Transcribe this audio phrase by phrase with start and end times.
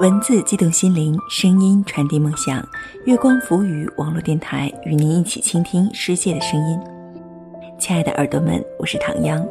[0.00, 2.64] 文字激动心灵，声音传递梦想。
[3.04, 6.80] 月光浮语网络电台与您一起倾听世界的声音。
[7.78, 9.46] 亲爱的耳朵们，我是唐央。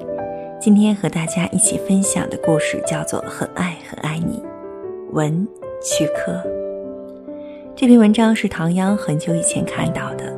[0.60, 4.42] 今天和大家一起分享的故事叫做《很爱很爱你》，
[5.12, 5.48] 文
[5.84, 6.42] 曲科。
[7.76, 10.34] 这篇文章是唐央很久以前看到的，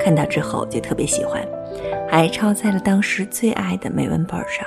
[0.00, 1.46] 看到之后就特别喜欢，
[2.10, 4.66] 还抄在了当时最爱的美文本上，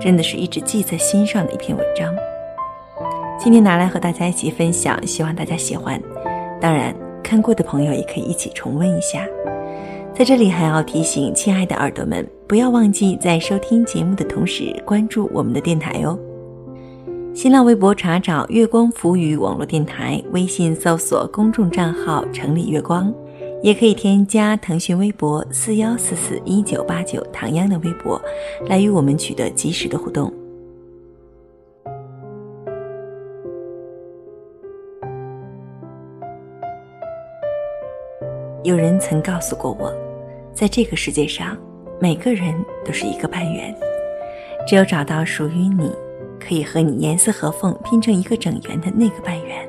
[0.00, 2.14] 真的是一直记在心上的一篇文章。
[3.38, 6.00] 今天拿来和大家一起分享，希望大家喜欢。
[6.60, 9.26] 当然，看过的朋友也可以一起重温一下。
[10.14, 16.18] 在这里还要提醒亲爱的耳朵们，不要忘记在收听节目的同时关注我们的电台哦。
[17.34, 23.12] 新浪微博查找“月光浮语网络电台”，微信搜索公众账号“城里月光”，
[23.64, 28.20] 也可以添加腾讯微博四幺四四一九八九唐央的微博，
[28.68, 30.30] 来与我们取得及时的互动。
[38.64, 39.90] 有人曾告诉过我，
[40.52, 41.56] 在这个世界上，
[41.98, 43.74] 每个人都是一个半圆，
[44.68, 45.90] 只有找到属于你，
[46.38, 49.66] 可以和你严丝合缝拼成一个整圆的那个半圆，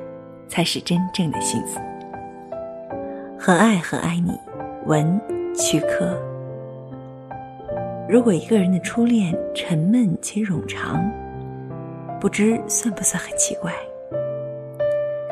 [0.50, 1.80] 才是真正的幸福。
[3.46, 4.32] 很爱很爱你，
[4.88, 5.22] 文
[5.54, 6.20] 曲科。
[8.10, 11.00] 如果一个人的初恋沉闷且冗长，
[12.20, 13.72] 不知算不算很奇怪？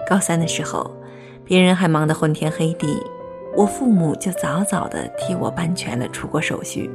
[0.08, 0.96] 高三的时候，
[1.44, 3.02] 别人还忙得昏天黑地。
[3.58, 6.92] 我父母就早早的替我办全了出国手续，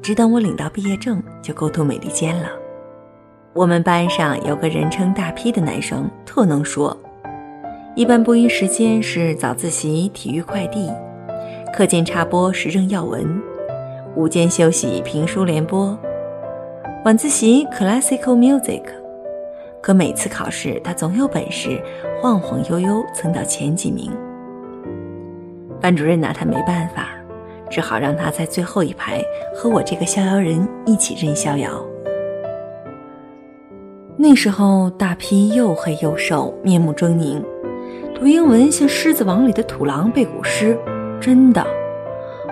[0.00, 2.48] 只等我领到毕业证就勾头美利坚了。
[3.52, 6.96] 我们班上有个人称大批的男生，特能说，
[7.96, 10.86] 一般播音时间是早自习、体育快递，
[11.72, 13.26] 课间插播时政要闻，
[14.14, 15.98] 午间休息评书联播，
[17.06, 18.82] 晚自习 classical music。
[19.80, 21.82] 可每次考试，他总有本事
[22.20, 24.12] 晃晃悠悠蹭到前几名。
[25.80, 27.08] 班主任拿他没办法，
[27.70, 31.82] 只好让他在最后一排和我这个逍遥人一起任逍遥。
[34.18, 37.42] 那时候大批又黑又瘦，面目狰狞，
[38.18, 40.78] 读英文像《狮子王》里的土狼背古诗，
[41.20, 41.66] 真的。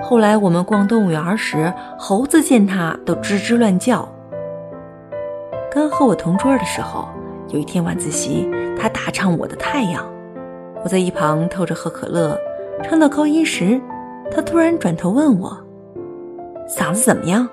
[0.02, 4.06] 后来我们逛动物园时，猴子见他都吱吱乱叫。
[5.72, 7.08] 刚和我同桌的时候，
[7.48, 8.46] 有一天晚自习，
[8.78, 10.04] 他大唱《我的太阳》，
[10.82, 12.38] 我在一旁偷着喝可乐。
[12.82, 13.80] 唱到高音时，
[14.30, 15.58] 他突然转头问我
[16.68, 17.48] ：“嗓子怎么样？”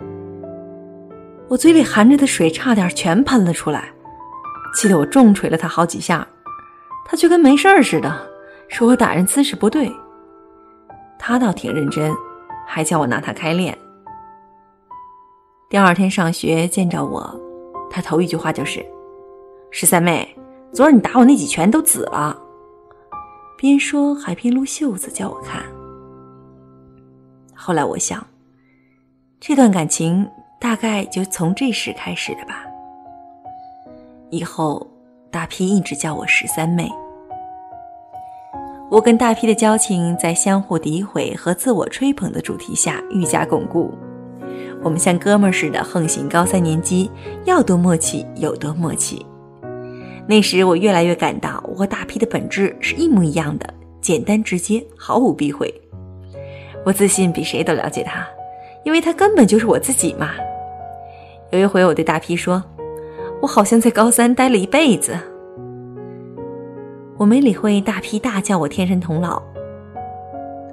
[1.48, 3.86] 我嘴里含着的水差点全喷了出来，
[4.76, 6.28] 气得我重捶了他好几下，
[7.06, 8.30] 他却跟没事儿似的，
[8.68, 9.92] 说我打人姿势不对。
[11.20, 12.14] 他倒挺认真，
[12.66, 13.78] 还叫我拿他开练。
[15.70, 17.40] 第二天上学见着我，
[17.90, 18.86] 他头一句话就是
[19.72, 20.28] ：“十三妹，
[20.74, 22.38] 昨儿你打我那几拳都紫了。”
[23.58, 25.64] 边说还边撸袖子叫我看。
[27.56, 28.26] 后来我想，
[29.40, 30.28] 这段感情
[30.60, 32.66] 大概就从这时开始的吧。
[34.32, 34.86] 以后
[35.32, 36.90] 大批一直叫我十三妹。
[38.90, 43.90] 我跟大批的交情在相互诋毁和自我吹捧的主题下愈加巩固。
[44.84, 47.10] 我们像哥们儿似的横行高三年级，
[47.46, 49.26] 要多默契有多默契。
[50.28, 55.74] 那时我越来越感到，我和大批的本质是一模一样的，简单直接，毫无避讳。
[56.86, 58.28] 我自信比谁都了解他，
[58.84, 60.32] 因为他根本就是我自己嘛。
[61.52, 62.62] 有一回我对大批说
[63.42, 65.18] ：“我好像在高三待了一辈子。”
[67.18, 69.40] 我没理会大批大叫我天神童姥。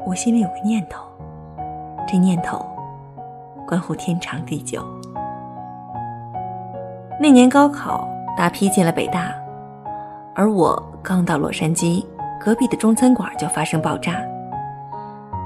[0.07, 1.05] 我心里有个念头，
[2.07, 2.65] 这念头
[3.67, 4.83] 关乎天长地久。
[7.21, 9.31] 那年高考，大批进了北大。
[10.35, 12.03] 而我刚到洛杉矶，
[12.41, 14.15] 隔壁的中餐馆就发生爆炸，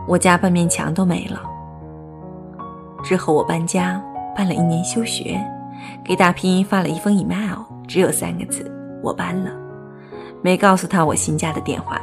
[0.06, 1.42] 我家半面墙都没了。
[3.02, 4.00] 之后我搬家，
[4.36, 5.40] 办了一年休学，
[6.04, 8.70] 给大拼音发了一封 email，只有三个字：
[9.02, 9.50] 我搬了，
[10.42, 12.00] 没告诉他我新家的电话。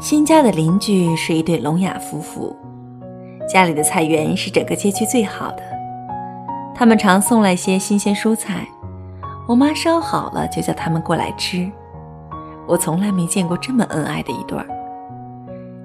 [0.00, 2.56] 新家的邻居是一对聋哑夫妇，
[3.48, 5.62] 家里的菜园是整个街区最好的，
[6.74, 8.66] 他们常送来些新鲜蔬菜。
[9.48, 11.68] 我妈烧好了就叫他们过来吃，
[12.66, 14.66] 我从来没见过这么恩爱的一对儿。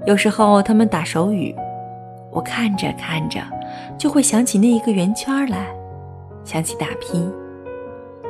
[0.06, 1.56] 有时候他们打手语，
[2.30, 3.40] 我看着看着
[3.98, 5.74] 就会想起那一个圆圈来，
[6.44, 7.30] 想起大批，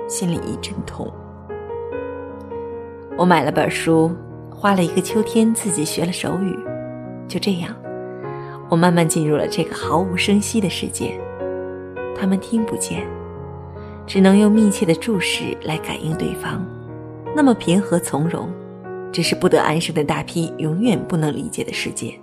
[0.08, 1.12] 心里一阵痛。
[3.18, 4.12] 我买了本书，
[4.50, 6.58] 花了一个秋天自己学了手语，
[7.28, 7.76] 就这样，
[8.70, 11.20] 我慢慢进入了这个毫无声息的世界。
[12.16, 13.06] 他们听不见，
[14.08, 16.66] 只能用密切的注视来感应对方。
[17.36, 18.50] 那么平和从容，
[19.12, 22.14] 只是不得安生的大批永远不能理解的世界。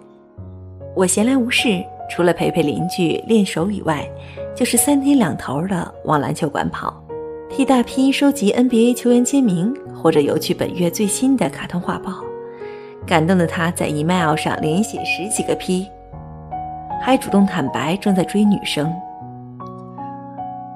[0.97, 4.05] 我闲来无事，除了陪陪邻居练手以外，
[4.55, 6.93] 就是三天两头的往篮球馆跑，
[7.49, 12.13] 替大批收集 NBA 球员签名，或者邮去本月最新的卡通画报。
[13.07, 15.87] 感动的他在 email 上连写十几个 P，
[17.01, 18.93] 还主动坦白正在追女生。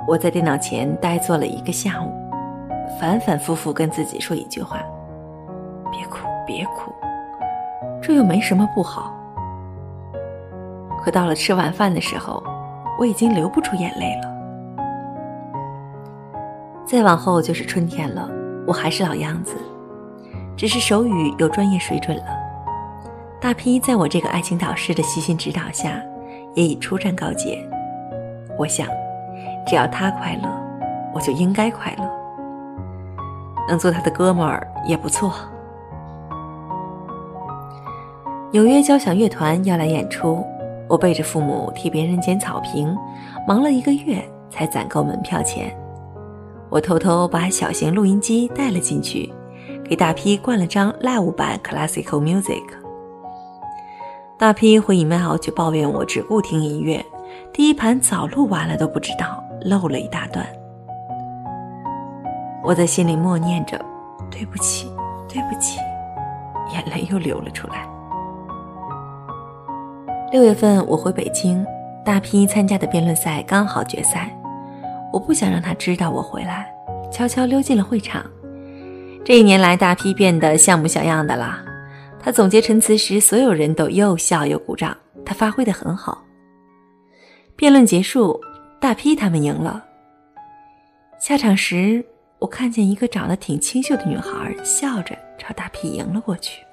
[0.07, 2.13] 我在电脑前呆坐了一个下午，
[3.01, 4.79] 反反复复跟自己说一句话
[5.91, 6.93] ：“别哭，别哭，
[8.01, 9.13] 这又没什么不好。”
[11.05, 12.43] 可到了吃晚饭的时候，
[12.99, 14.35] 我已经流不出眼泪了。
[16.87, 18.27] 再往后就是春天了，
[18.67, 19.55] 我还是老样子。
[20.57, 22.25] 只是手语有专业水准了。
[23.39, 26.01] 大批在我这个爱情导师的悉心指导下，
[26.55, 27.59] 也已初战告捷。
[28.57, 28.87] 我想，
[29.67, 30.49] 只要他快乐，
[31.13, 32.09] 我就应该快乐。
[33.69, 35.35] 能做他的哥们儿也不错。
[38.53, 40.47] 纽约交响乐团要来演出，
[40.89, 42.97] 我背着父母替别人捡草坪，
[43.47, 45.75] 忙了一个月才攒够门票钱。
[46.71, 49.33] 我偷偷把小型录音机带了进去。
[49.85, 52.63] 给大批灌了张 live 版 classical music。
[54.39, 57.05] 大批回 email 去抱怨我只顾听音乐，
[57.53, 60.47] 第一盘早录完了都不知道，漏了一大段。
[62.63, 63.79] 我在心里默念着
[64.33, 64.91] ：“对不起，
[65.29, 65.79] 对不起。”
[66.73, 67.87] 眼泪又流了出来。
[70.35, 71.65] 六月份我回北京，
[72.05, 74.37] 大批参加的辩论赛刚好决赛，
[75.13, 76.69] 我不想让他知道我回来，
[77.09, 78.29] 悄悄溜进了会场。
[79.25, 81.65] 这一年来，大批变得像模像样的了。
[82.19, 84.97] 他总结陈词时，所有人都又笑又鼓掌。
[85.25, 86.21] 他发挥的很好。
[87.55, 88.41] 辩论结束，
[88.81, 89.85] 大批他们赢了。
[91.21, 92.05] 下场时，
[92.41, 96.64] 我看见一个长得挺清秀的女孩笑着朝大批迎了过去。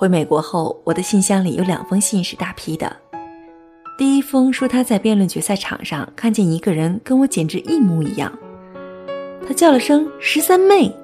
[0.00, 2.96] 回美国后，我的信箱里有两封信是大批的。
[3.98, 8.32] 第一封说他在辩论决赛场上看见一个人跟我简直一模一样，
[9.44, 10.94] 他叫了声“十三妹”。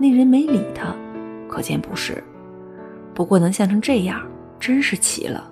[0.00, 0.96] 那人没理他，
[1.46, 2.24] 可见不是。
[3.12, 4.26] 不过能像成这样，
[4.58, 5.50] 真是奇了。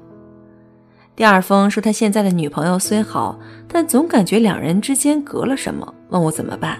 [1.15, 6.79] 第二封说他现在的女朋友虽好，但总感觉两人之间隔了什么，问我怎么办？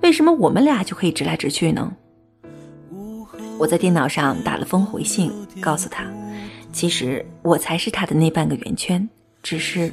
[0.00, 1.92] 为什么我们俩就可以直来直去呢？
[3.58, 6.04] 我在电脑上打了封回信，告诉他，
[6.72, 9.08] 其实我才是他的那半个圆圈，
[9.42, 9.92] 只是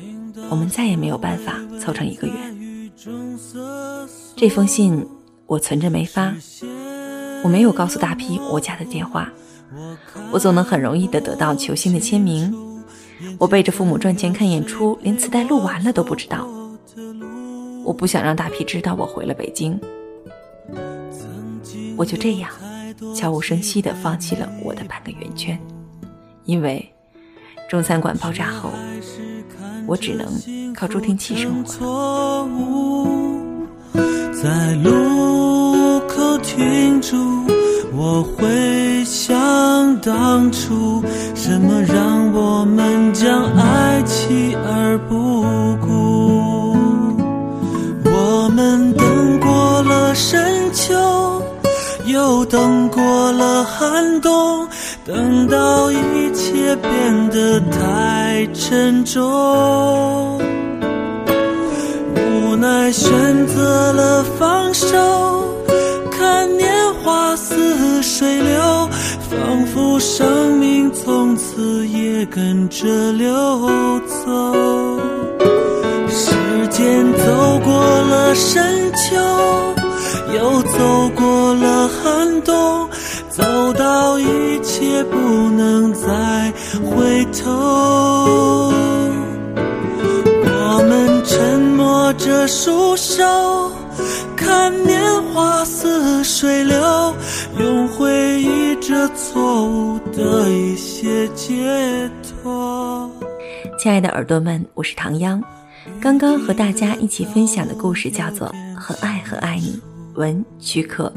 [0.50, 2.92] 我们再也没有办法凑成一个圆。
[4.36, 5.06] 这封信
[5.46, 6.34] 我存着没发。
[7.42, 9.32] 我没有告诉大批我家的电话，
[10.32, 12.54] 我总能很容易的得到球星的签名。
[13.38, 16.48] 我背着父母赚钱看演出，连磁带录完了都不知道。
[17.86, 19.80] 我不想让大批知道我回了北京，
[21.96, 22.52] 我就这样
[23.16, 25.60] 悄无声息的放弃了我的半个圆圈，
[26.46, 26.94] 因为
[27.70, 28.72] 中餐馆爆炸后，
[29.88, 32.48] 我只能靠助听器生活。
[34.42, 37.18] 在路口停住，
[37.94, 41.04] 我会想当初，
[41.36, 42.49] 什么让我
[53.80, 54.68] 寒冬，
[55.06, 55.96] 等到一
[56.34, 60.38] 切变得太沉重。
[62.14, 65.56] 无奈选择了放手，
[66.12, 68.90] 看年华似水流，
[69.30, 75.00] 仿佛生命从此也跟着流走。
[76.10, 76.36] 时
[76.70, 79.16] 间走过了深秋，
[80.36, 82.90] 又走过了寒冬，
[83.30, 83.44] 走
[84.22, 85.18] 一切不
[85.50, 86.54] 能再
[86.86, 88.72] 回头。
[90.72, 93.24] 我们沉默着束手，
[94.36, 95.02] 看年
[95.34, 97.14] 华似水流，
[97.60, 103.10] 用回忆这错误的一些解脱。
[103.78, 105.44] 亲爱的耳朵们，我是唐央，
[106.02, 109.80] 刚刚和大家一起分享的故事叫做《很爱很爱你》，
[110.20, 111.12] 文曲可。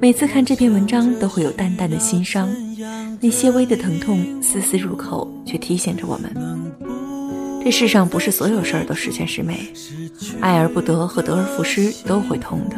[0.00, 2.48] 每次看这篇文章，都会有淡淡的心伤，
[3.20, 6.34] 那些微的疼痛丝丝入口，却提醒着我们。
[7.64, 9.72] 这世上不是所有事儿都十全十美，
[10.40, 12.76] 爱而不得和得而复失都会痛的，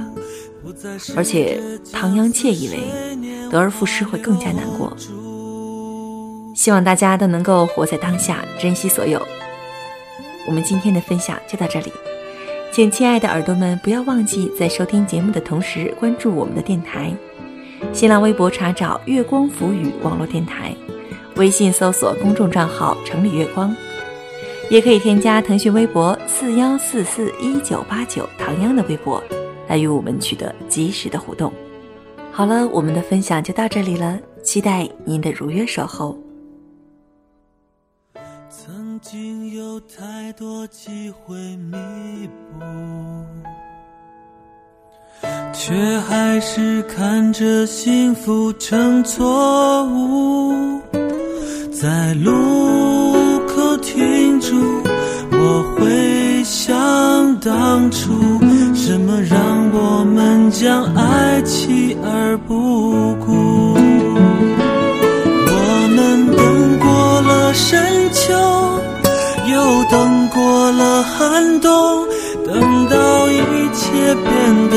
[1.16, 1.60] 而且
[1.92, 2.78] 唐央窃以为
[3.50, 4.96] 得而复失会更加难过。
[6.54, 9.20] 希望大家都能够活在当下，珍惜所有。
[10.46, 11.92] 我们今天的分享就到这里，
[12.76, 17.10] 请亲爱的耳朵们不要忘记在收听节目的同时关注我们的电台。
[17.90, 20.76] 新浪微博查找“月光浮语”网络电台，
[21.36, 23.74] 微信搜索公众账号“城里月光”，
[24.68, 29.24] 也可以添加腾讯微博四幺四四一九八九唐央的微博，
[29.68, 31.50] 来与我们取得及时的互动。
[32.30, 36.14] 好了，我们的分享就到这里了，期待您的如约守候。
[38.48, 41.76] 曾经有太多机会弥
[42.52, 42.64] 补。
[45.52, 50.80] 却还是看着幸福成错误，
[51.72, 54.54] 在路口停住，
[55.32, 58.12] 我会想当初，
[58.74, 63.05] 什么让我们将爱弃而不顾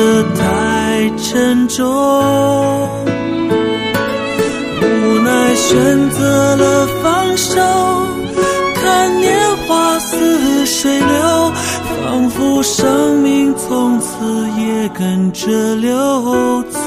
[0.00, 1.84] 得太沉重，
[4.80, 7.60] 无奈选择了放手，
[8.76, 11.52] 看年华似水流，
[11.84, 16.78] 仿佛生命从此也跟着流走。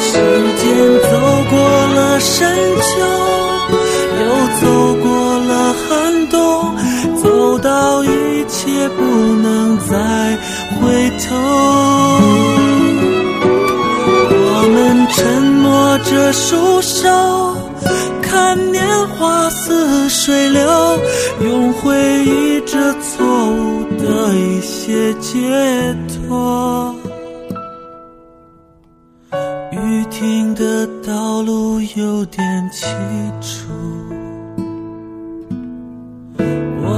[0.00, 0.18] 时
[0.58, 0.66] 间
[1.08, 1.08] 走
[1.50, 1.54] 过
[1.94, 2.50] 了深
[2.80, 2.90] 秋，
[4.18, 4.24] 又
[4.60, 4.62] 走
[5.00, 6.74] 过了寒冬，
[7.22, 8.08] 走到一。
[8.48, 9.02] 切不
[9.42, 9.96] 能再
[10.92, 11.34] 回头，
[14.44, 17.08] 我们沉默着束手，
[18.20, 20.60] 看年华似水流，
[21.40, 21.96] 用回
[22.26, 25.96] 忆着错误的一些解
[26.28, 26.94] 脱。
[29.70, 32.84] 雨停的道路有点凄
[33.40, 34.11] 楚。